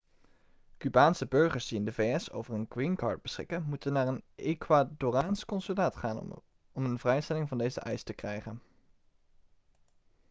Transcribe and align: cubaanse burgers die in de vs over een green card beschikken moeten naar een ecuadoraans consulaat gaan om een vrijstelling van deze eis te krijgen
cubaanse 0.79 1.25
burgers 1.29 1.67
die 1.67 1.77
in 1.77 1.85
de 1.85 1.91
vs 1.93 2.31
over 2.31 2.53
een 2.53 2.65
green 2.69 2.95
card 2.95 3.21
beschikken 3.21 3.63
moeten 3.63 3.93
naar 3.93 4.07
een 4.07 4.23
ecuadoraans 4.35 5.45
consulaat 5.45 5.95
gaan 5.95 6.41
om 6.71 6.85
een 6.85 6.99
vrijstelling 6.99 7.47
van 7.47 7.57
deze 7.57 7.79
eis 7.79 8.03
te 8.03 8.13
krijgen 8.13 8.61